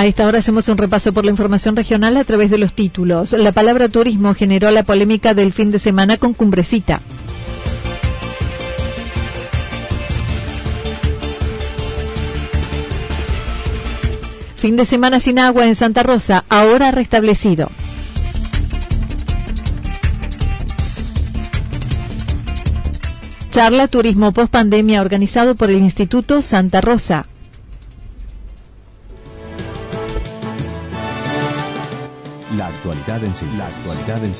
[0.00, 3.32] A esta hora hacemos un repaso por la información regional a través de los títulos.
[3.32, 7.02] La palabra turismo generó la polémica del fin de semana con Cumbrecita.
[14.56, 17.70] Fin de semana sin agua en Santa Rosa, ahora restablecido.
[23.50, 27.26] Charla Turismo Post Pandemia organizado por el Instituto Santa Rosa.
[32.80, 33.76] Actualidad en síntesis.
[33.76, 34.34] Actualidad en.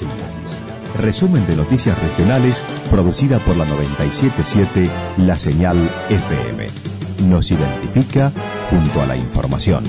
[0.99, 4.89] Resumen de noticias regionales producida por la 977
[5.19, 5.77] La Señal
[6.09, 6.67] FM.
[7.29, 8.33] Nos identifica
[8.71, 9.85] junto a la información.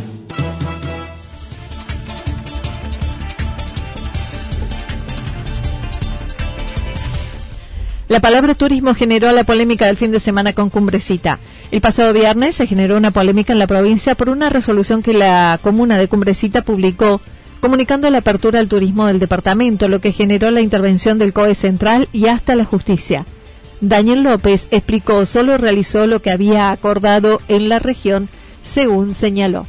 [8.09, 11.39] La palabra turismo generó la polémica del fin de semana con Cumbrecita.
[11.71, 15.57] El pasado viernes se generó una polémica en la provincia por una resolución que la
[15.63, 17.21] comuna de Cumbrecita publicó
[17.61, 22.09] comunicando la apertura al turismo del departamento, lo que generó la intervención del COE Central
[22.11, 23.25] y hasta la justicia.
[23.79, 28.29] Daniel López explicó solo realizó lo que había acordado en la región,
[28.63, 29.65] según señaló.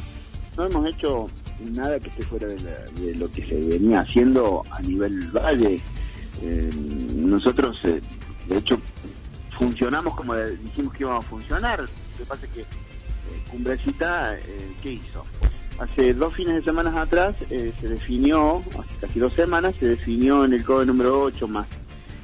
[0.57, 1.27] No hemos hecho
[1.71, 5.79] nada que esté fuera de, lo que se venía haciendo a nivel valle.
[6.41, 6.69] Eh,
[7.15, 8.01] nosotros eh,
[8.47, 8.79] de hecho,
[9.57, 11.79] funcionamos como dijimos que íbamos a funcionar.
[11.79, 11.87] Lo
[12.17, 12.65] que pasa es que eh,
[13.49, 14.37] Cumbrecita,
[14.81, 15.25] ¿qué hizo?
[15.79, 20.45] Hace dos fines de semana atrás eh, se definió, hace casi dos semanas, se definió
[20.45, 21.67] en el CODE número 8 más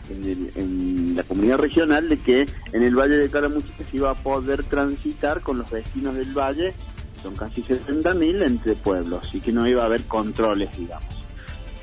[0.10, 4.64] en, la comunidad regional de que en el Valle de Calamuchita se iba a poder
[4.64, 6.74] transitar con los vecinos del valle,
[7.22, 11.24] son casi 60.000 entre pueblos, y que no iba a haber controles, digamos.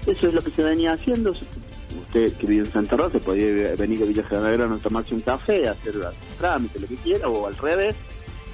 [0.07, 4.03] Eso es lo que se venía haciendo, usted que vive en Santa Rosa podía venir
[4.03, 5.99] a Villa General a tomarse un café, hacer
[6.39, 7.97] trámite, lo que quiera, o al revés,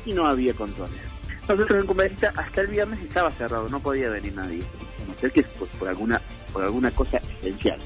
[0.07, 1.12] y no había controles.
[1.49, 4.63] Nosotros en Conversa hasta el viernes estaba cerrado, no podía venir nadie,
[5.07, 6.21] no ser que por, por, alguna,
[6.53, 7.79] por alguna cosa esencial.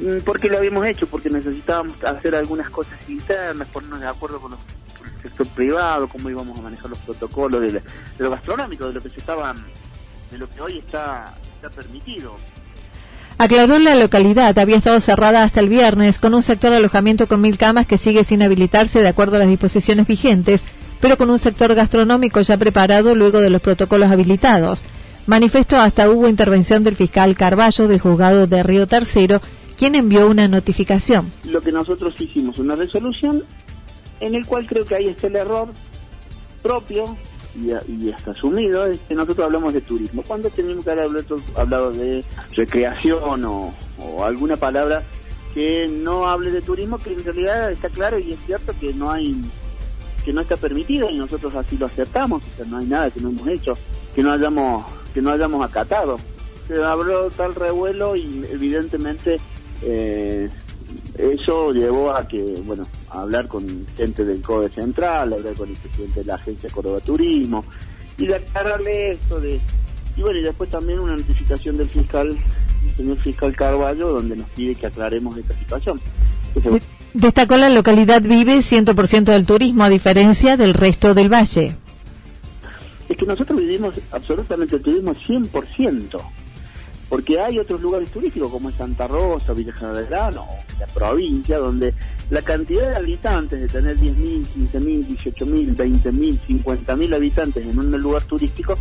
[0.00, 1.06] Mm, ¿Por qué lo habíamos hecho?
[1.06, 6.58] Porque necesitábamos hacer algunas cosas internas, ponernos de acuerdo con, el sector privado, cómo íbamos
[6.58, 7.82] a manejar los protocolos de,
[8.18, 9.64] lo gastronómico, de lo que se estaban,
[10.30, 12.36] de lo que hoy está, está permitido.
[13.36, 17.40] Aclaró la localidad había estado cerrada hasta el viernes con un sector de alojamiento con
[17.40, 20.62] mil camas que sigue sin habilitarse de acuerdo a las disposiciones vigentes,
[21.00, 24.84] pero con un sector gastronómico ya preparado luego de los protocolos habilitados.
[25.26, 29.40] Manifestó hasta hubo intervención del fiscal Carballo del juzgado de Río Tercero,
[29.78, 31.32] quien envió una notificación.
[31.44, 33.44] Lo que nosotros hicimos, una resolución
[34.20, 35.68] en el cual creo que ahí está el error
[36.62, 37.16] propio
[37.56, 40.22] y, hasta asumido es que nosotros hablamos de turismo.
[40.26, 41.24] cuando tenemos que haber
[41.56, 42.24] hablado de
[42.54, 43.72] recreación o,
[44.22, 45.02] alguna palabra
[45.54, 49.10] que no hable de turismo, que en realidad está claro y es cierto que no
[49.10, 49.34] hay
[50.30, 53.20] que no está permitido y nosotros así lo aceptamos, o sea, no hay nada que
[53.20, 53.74] no hemos hecho,
[54.14, 56.20] que no hayamos que no hayamos acatado.
[56.68, 59.40] Se habló tal revuelo y evidentemente
[59.82, 60.48] eh,
[61.18, 65.76] eso llevó a que, bueno, a hablar con gente del CODE Central, hablar con el
[65.76, 67.64] presidente de la Agencia Córdoba Turismo,
[68.16, 69.60] y de aclararle esto de...
[70.16, 72.38] Y bueno, y después también una notificación del fiscal,
[72.84, 76.00] el señor fiscal Carballo, donde nos pide que aclaremos esta situación.
[77.14, 81.76] Destacó la localidad vive 100% del turismo, a diferencia del resto del valle.
[83.08, 86.20] Es que nosotros vivimos absolutamente el turismo 100%
[87.10, 90.46] porque hay otros lugares turísticos como Santa Rosa, Villa General o
[90.78, 91.92] la provincia, donde
[92.30, 98.22] la cantidad de habitantes, de tener 10.000, 15.000, 18.000, 20.000, 50.000 habitantes en un lugar
[98.22, 98.76] turístico,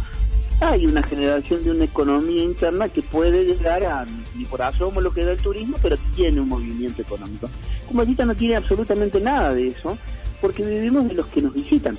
[0.59, 5.13] hay una generación de una economía interna que puede llegar a, ni por asomo lo
[5.13, 7.49] que da el turismo, pero tiene un movimiento económico.
[7.87, 9.97] Cumbrecita no tiene absolutamente nada de eso,
[10.41, 11.97] porque vivimos de los que nos visitan.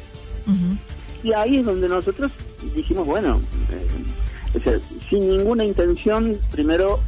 [1.23, 2.33] Y ahí es donde nosotros
[2.75, 3.41] dijimos, bueno,
[3.71, 7.01] eh, sin ninguna intención, primero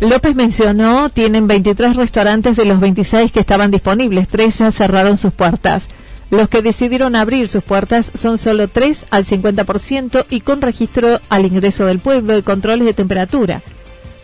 [0.00, 5.34] López mencionó, tienen 23 restaurantes de los 26 que estaban disponibles, tres ya cerraron sus
[5.34, 5.88] puertas.
[6.30, 11.44] Los que decidieron abrir sus puertas son solo tres al 50% y con registro al
[11.44, 13.62] ingreso del pueblo y controles de temperatura.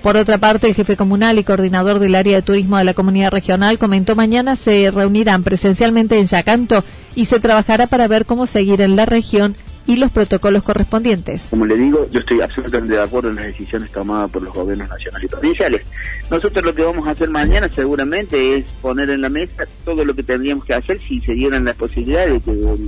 [0.02, 3.32] Por otra parte, el jefe comunal y coordinador del área de turismo de la comunidad
[3.32, 6.84] regional comentó mañana se reunirán presencialmente en Yacanto
[7.16, 11.48] y se trabajará para ver cómo seguir en la región y los protocolos correspondientes.
[11.50, 14.88] Como le digo, yo estoy absolutamente de acuerdo en las decisiones tomadas por los gobiernos
[14.88, 15.82] nacionales y provinciales.
[16.30, 20.14] Nosotros lo que vamos a hacer mañana seguramente es poner en la mesa todo lo
[20.14, 22.78] que tendríamos que hacer si se dieran la posibilidad de que los,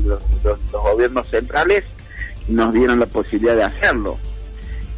[0.73, 1.85] gobiernos centrales
[2.49, 4.19] nos dieran la posibilidad de hacerlo.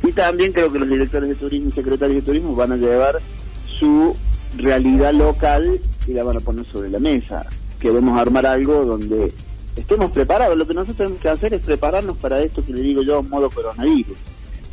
[0.02, 3.18] Y también creo que los directores de turismo y secretarios de turismo van a llevar
[3.66, 4.16] su
[4.56, 7.46] realidad local y la van a poner sobre la mesa.
[7.78, 9.32] Queremos armar algo donde
[9.76, 10.56] estemos preparados.
[10.56, 13.50] Lo que nosotros tenemos que hacer es prepararnos para esto que le digo yo, modo
[13.50, 14.18] coronavirus.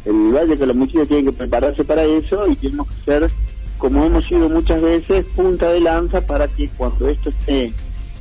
[0.06, 3.32] El Valle de Calamuchita tiene que prepararse para eso y tenemos que ser,
[3.78, 7.74] como hemos sido muchas veces, punta de lanza para que cuando esto esté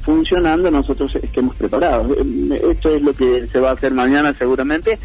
[0.02, 2.16] funcionando nosotros estemos preparados.
[2.70, 4.98] Esto es lo que se va a hacer mañana seguramente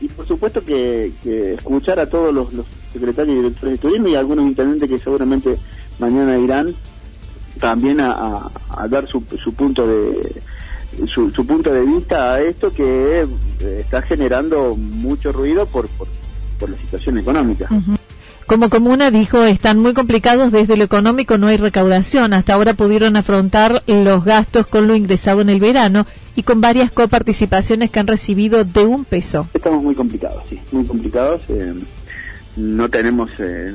[0.00, 1.12] y por supuesto que,
[1.56, 5.56] escuchar a todos los, secretarios y directores de turismo y algunos intendentes que seguramente
[5.98, 6.74] mañana irán
[7.60, 8.50] también a,
[8.88, 10.40] dar su, su punto de
[11.14, 13.26] su, punto de vista a esto que eh,
[13.80, 16.08] está generando mucho ruido por, por,
[16.68, 17.68] la situación económica.
[18.46, 22.32] Como comuna dijo, están muy complicados desde lo económico, no hay recaudación.
[22.32, 26.90] Hasta ahora pudieron afrontar los gastos con lo ingresado en el verano y con varias
[26.90, 29.46] coparticipaciones que han recibido de un peso.
[29.52, 31.42] Estamos muy complicados, sí, muy complicados.
[31.50, 31.74] Eh,
[32.56, 33.72] no tenemos eh,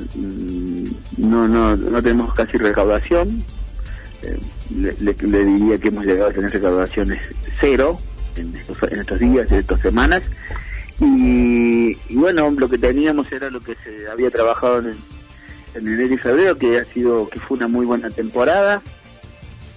[1.16, 3.44] no, no, no tenemos casi recaudación
[4.70, 7.20] le, diría que hemos llegado a tener recaudaciones
[7.60, 7.98] cero
[8.36, 10.22] en estos, en estos días, en estas semanas.
[11.00, 14.96] Y, bueno, lo que teníamos era lo que se había trabajado en,
[15.74, 18.82] en enero y febrero, que ha sido que fue una muy buena temporada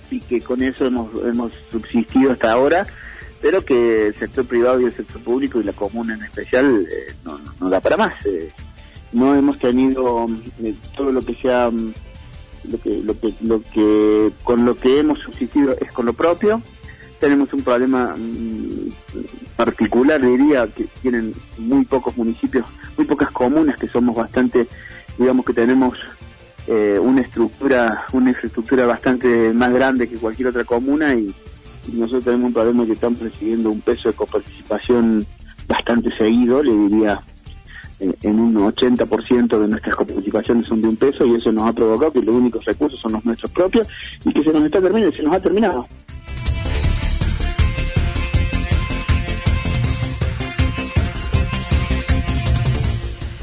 [0.09, 2.87] y que con eso hemos, hemos subsistido hasta ahora,
[3.41, 7.13] pero que el sector privado y el sector público y la comuna en especial eh,
[7.23, 8.13] no, no, da para más.
[8.25, 8.51] Eh,
[9.11, 10.25] no hemos tenido
[10.63, 11.71] eh, todo lo que sea
[12.71, 16.61] lo que, lo que, lo que, con lo que hemos subsistido es con lo propio.
[17.19, 18.89] Tenemos un problema mm,
[19.55, 22.65] particular, diría, que tienen muy pocos municipios,
[22.95, 24.67] muy pocas comunas que somos bastante,
[25.17, 25.97] digamos que tenemos
[26.67, 31.33] eh, una estructura, una infraestructura bastante más grande que cualquier otra comuna y,
[31.93, 35.25] nosotros tenemos un problema que estamos recibiendo un peso de coparticipación
[35.69, 37.21] bastante seguido, le diría
[37.99, 42.13] en un 80% de nuestras coparticipaciones son de un peso y eso nos ha provocado
[42.13, 43.87] que los únicos recursos son los nuestros propios
[44.23, 45.87] y que se nos está terminando, se nos ha terminado.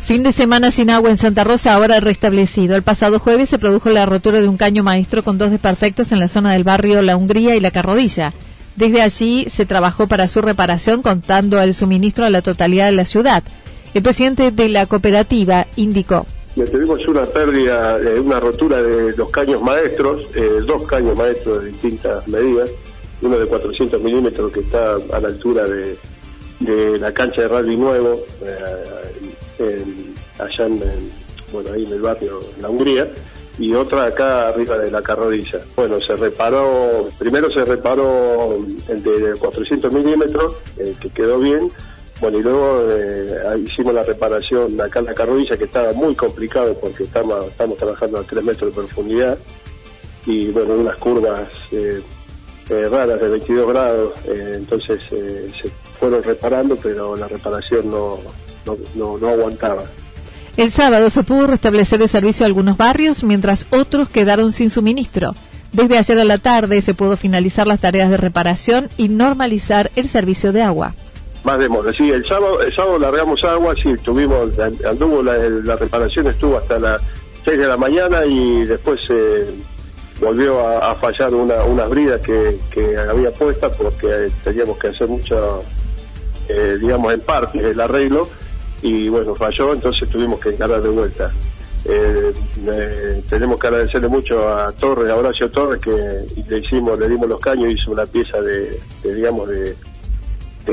[0.04, 2.76] Fin de semana sin agua en Santa Rosa, ahora restablecido.
[2.76, 6.20] El pasado jueves se produjo la rotura de un caño maestro con dos desperfectos en
[6.20, 8.34] la zona del barrio La Hungría y La Carrodilla.
[8.76, 13.06] Desde allí se trabajó para su reparación contando el suministro a la totalidad de la
[13.06, 13.42] ciudad.
[13.94, 16.26] El presidente de la cooperativa indicó.
[16.56, 21.70] tuvimos una pérdida, eh, una rotura de los caños maestros, eh, dos caños maestros de
[21.70, 22.70] distintas medidas,
[23.22, 25.96] uno de 400 milímetros que está a la altura de,
[26.98, 28.20] la cancha de rally nuevo,
[29.60, 29.84] eh,
[30.40, 30.80] allá en,
[31.52, 33.08] bueno, ahí en el barrio, en la Hungría,
[33.60, 35.60] y otra acá arriba de la carrodilla.
[35.76, 38.58] Bueno, se reparó, primero se reparó
[38.88, 40.56] el de 400 milímetros,
[41.00, 41.70] que quedó bien,
[42.32, 47.04] y luego eh, hicimos la reparación acá en la carrodilla, que estaba muy complicado porque
[47.04, 49.38] estamos, estamos trabajando a 3 metros de profundidad
[50.26, 52.00] y, bueno, unas curvas eh,
[52.70, 58.18] eh, raras de 22 grados, entonces se fueron reparando, pero la reparación no,
[58.94, 59.84] no, no aguantaba.
[60.56, 65.34] El sábado se pudo restablecer el servicio a algunos barrios, mientras otros quedaron sin suministro.
[65.72, 70.08] Desde ayer a la tarde se pudo finalizar las tareas de reparación y normalizar el
[70.08, 70.94] servicio de agua
[71.44, 71.92] más demora.
[71.92, 77.02] Sí, el sábado, el sábado largamos agua, sí, tuvimos, anduvo la, reparación, estuvo hasta las
[77.44, 79.54] 6 de la mañana y después eh,
[80.20, 85.62] volvió a, fallar una, unas bridas que, que había puestas porque teníamos que hacer mucho,
[86.48, 88.28] eh, digamos, en parte el arreglo
[88.82, 91.30] y bueno, falló, entonces tuvimos que encarar de vuelta.
[91.86, 92.32] Eh,
[93.28, 95.90] tenemos que agradecerle mucho a Torres, a Horacio Torres, que
[96.48, 99.76] le hicimos, le dimos los caños, hizo una pieza de digamos, de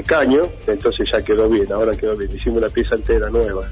[0.04, 2.32] caño, entonces ya quedó bien, ahora quedó bien.
[2.36, 3.68] Hicimos una pieza entera nueva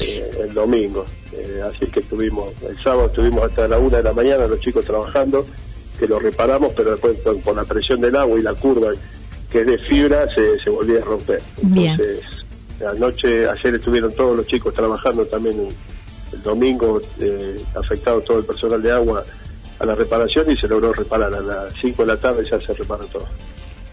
[0.00, 4.12] eh, el domingo, eh, así que estuvimos, el sábado estuvimos hasta la una de la
[4.12, 5.46] mañana los chicos trabajando,
[5.98, 8.92] que lo reparamos, pero después por, la presión del agua y la curva
[9.50, 11.42] que es de fibra se, se volvía a romper.
[11.62, 12.20] Entonces,
[12.88, 15.68] anoche, ayer estuvieron todos los chicos trabajando también
[16.32, 19.24] el domingo, eh, afectado todo el personal de agua
[19.78, 21.34] a la reparación y se logró reparar.
[21.34, 23.26] A las 5 de la tarde ya se reparó todo.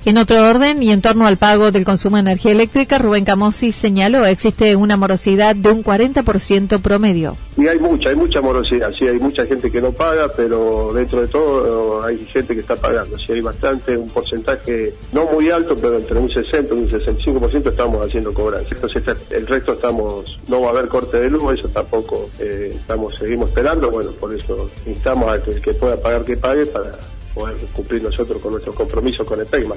[0.08, 3.74] En otro orden y en torno al pago del consumo de energía eléctrica, Rubén Camosi
[3.74, 7.36] señaló existe una morosidad de un 40% promedio.
[7.58, 11.20] Y hay mucha, hay mucha morosidad, sí, hay mucha gente que no paga, pero dentro
[11.20, 15.76] de todo hay gente que está pagando, sí, hay bastante, un porcentaje no muy alto,
[15.76, 18.76] pero entre un 60 y un 65% estamos haciendo cobranza.
[18.76, 23.14] Entonces el resto estamos, no va a haber corte de luz, eso tampoco eh, estamos,
[23.14, 26.92] seguimos esperando, bueno, por eso instamos a que pueda pagar que pague para
[27.38, 29.68] poder cumplir nosotros con nuestro compromiso con el PEC.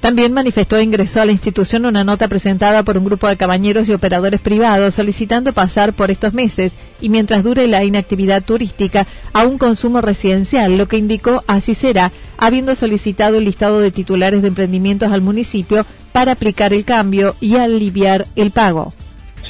[0.00, 3.94] También manifestó ingresó a la institución una nota presentada por un grupo de cabañeros y
[3.94, 9.56] operadores privados solicitando pasar por estos meses y mientras dure la inactividad turística a un
[9.56, 15.10] consumo residencial, lo que indicó así será, habiendo solicitado el listado de titulares de emprendimientos
[15.10, 18.92] al municipio para aplicar el cambio y aliviar el pago.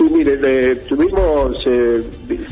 [0.05, 2.03] Sí, mire, tuvimos, eh,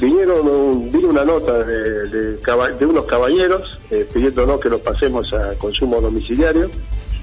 [0.01, 2.39] vinieron, vino una nota de,
[2.87, 6.71] unos caballeros eh, pidiéndonos que lo pasemos a consumo domiciliario,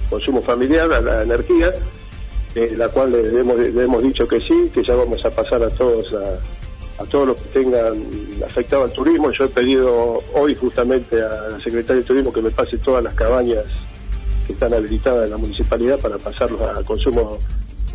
[0.07, 1.73] consumo familiar, a la energía,
[2.53, 6.13] eh, la cual le hemos, dicho que sí, que ya vamos a pasar a todos
[6.13, 7.95] a, a todos los que tengan
[8.45, 9.31] afectado al turismo.
[9.31, 13.15] Yo he pedido hoy justamente a la secretaria de Turismo que me pase todas las
[13.15, 13.65] cabañas
[14.45, 17.39] que están habilitadas en la municipalidad para pasarlos a consumo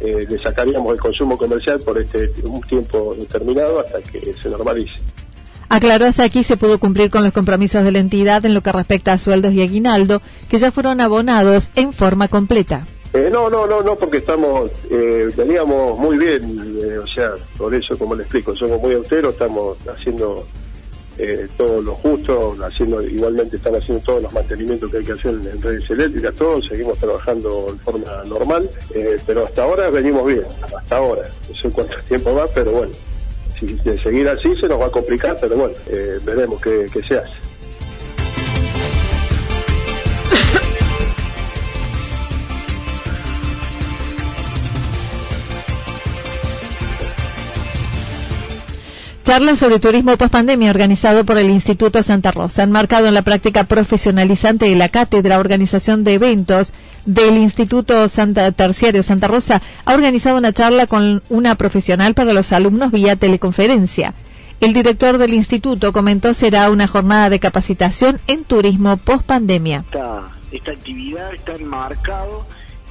[0.01, 4.95] eh, le sacaríamos el consumo comercial por este un tiempo determinado hasta que se normalice.
[5.69, 8.73] Aclaró hasta aquí se pudo cumplir con los compromisos de la entidad en lo que
[8.73, 12.87] respecta a sueldos y aguinaldo, que ya fueron abonados en forma completa.
[13.15, 16.43] Eh, no, no, no, no, porque estamos, eh, veníamos muy bien,
[16.83, 20.45] eh, o sea, por eso, como le explico, somos muy austeros, estamos haciendo
[21.19, 25.35] eh, todo lo justo, haciendo igualmente están haciendo todos los mantenimientos que hay que hacer
[25.35, 30.45] en, redes eléctricas, todos, seguimos trabajando en forma normal, eh, pero hasta ahora venimos bien,
[30.77, 32.93] hasta ahora, no sé cuánto tiempo va, pero bueno,
[33.59, 37.03] si de seguir así se nos va a complicar, pero bueno, eh, veremos qué, qué
[37.05, 37.54] se hace.
[49.25, 54.67] Charla sobre turismo post-pandemia organizado por el Instituto Santa Rosa, enmarcado en la práctica profesionalizante
[54.67, 56.75] de la cátedra organización de eventos
[57.07, 62.53] del Instituto Santa Terciario Santa Rosa, ha organizado una charla con una profesional para los
[62.53, 64.13] alumnos vía teleconferencia.
[64.61, 69.85] El director del instituto comentó será una jornada de capacitación en turismo post-pandemia.
[69.87, 72.45] Esta, esta actividad está enmarcada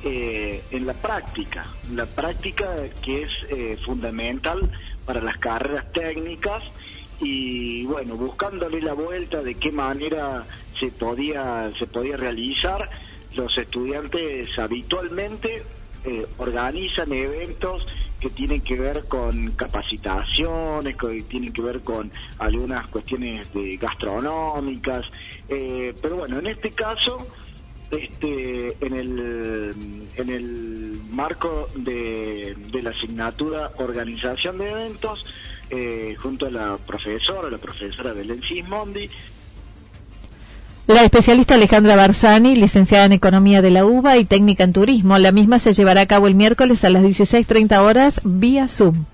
[0.03, 1.63] eh, en la práctica,
[1.93, 2.65] la práctica
[3.03, 4.71] que es eh, fundamental
[5.05, 6.63] para las carreras técnicas
[7.19, 10.45] y bueno, buscándole la vuelta de qué manera
[10.79, 12.89] se podía, se podía realizar,
[13.35, 15.63] los estudiantes habitualmente
[16.03, 17.87] eh, organizan eventos
[18.19, 25.05] que tienen que ver con capacitaciones, que tienen que ver con algunas cuestiones de gastronómicas,
[25.47, 27.17] pero bueno, en este caso
[27.93, 35.25] este, en, el, en el marco de, la asignatura Organización de Eventos,
[35.69, 39.09] eh, junto a la profesora, la profesora Belén Sismondi.
[40.85, 45.31] La especialista Alejandra Barzani, licenciada en Economía de la UBA y técnica en Turismo, la
[45.31, 49.05] misma se llevará a cabo el miércoles a las 16.30 horas vía Zoom.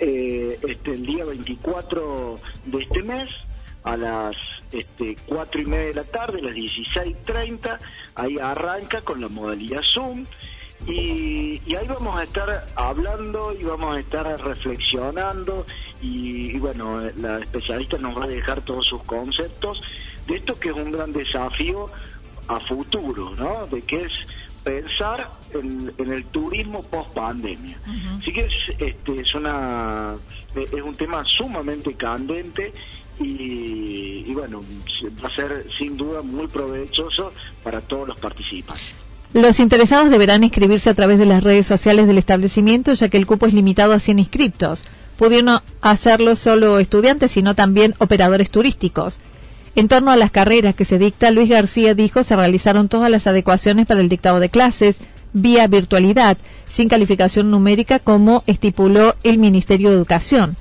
[0.00, 3.28] Eh, este, el día 24 de este mes
[3.86, 4.36] a las
[4.72, 7.78] este, 4 y media de la tarde, a las 16.30,
[8.16, 10.24] ahí arranca con la modalidad Zoom.
[10.86, 15.66] Y, ahí vamos a estar hablando y vamos a estar reflexionando
[16.02, 19.80] y, bueno, la especialista nos va a dejar todos sus conceptos
[20.26, 21.86] de esto que es un gran desafío
[22.48, 23.66] a futuro, ¿no?
[23.68, 24.12] De que es
[24.64, 27.78] pensar en, el turismo post pandemia.
[28.20, 30.16] Así que es, este, es una
[30.54, 32.72] es un tema sumamente candente
[33.18, 34.62] y, bueno,
[35.22, 37.32] va a ser sin duda muy provechoso
[37.62, 38.84] para todos los participantes.
[39.32, 43.26] Los interesados deberán inscribirse a través de las redes sociales del establecimiento, ya que el
[43.26, 44.84] cupo es limitado a 100 inscriptos.
[45.18, 49.20] Pudieron hacerlo solo estudiantes, sino también operadores turísticos.
[49.74, 53.26] En torno a las carreras que se dicta, Luis García dijo se realizaron todas las
[53.26, 54.96] adecuaciones para el dictado de clases
[55.34, 60.56] vía virtualidad, sin calificación numérica como estipuló el Ministerio de Educación.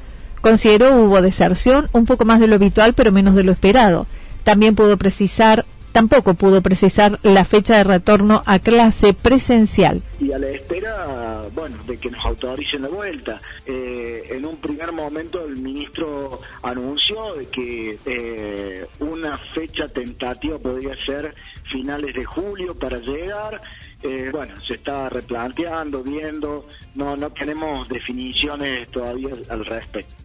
[0.46, 4.06] Consideró hubo deserción, un poco más de lo habitual, pero menos de lo esperado.
[4.44, 10.04] También pudo precisar tampoco pudo precisar la fecha de retorno a clase presencial.
[10.20, 13.42] Y a la espera, bueno, de que nos autoricen la vuelta.
[13.66, 20.96] Eh, en un primer momento el ministro anunció de que eh, una fecha tentativa podría
[21.08, 21.34] ser
[21.72, 23.62] finales de julio para llegar.
[24.04, 30.25] Eh, bueno, se está replanteando, viendo, no, no tenemos definiciones todavía al respecto.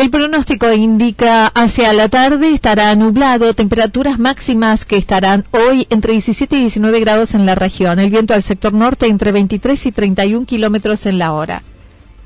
[0.00, 6.56] El pronóstico indica hacia la tarde estará nublado, temperaturas máximas que estarán hoy entre 17
[6.56, 10.46] y 19 grados en la región, el viento al sector norte entre 23 y 31
[10.46, 11.62] kilómetros en la hora.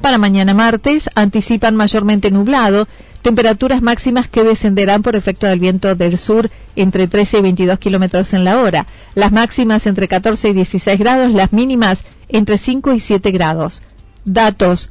[0.01, 2.87] Para mañana martes anticipan mayormente nublado,
[3.23, 8.35] temperaturas máximas que descenderán por efecto del viento del sur entre 13 y 22 kilómetros
[8.35, 13.01] en la hora, las máximas entre 14 y 16 grados, las mínimas entre 5 y
[13.01, 13.83] 7 grados.
[14.25, 14.91] Datos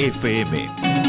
[0.00, 0.99] FM.